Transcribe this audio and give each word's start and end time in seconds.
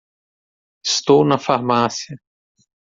Estou 0.91 1.21
na 1.29 1.39
farmácia. 1.47 2.15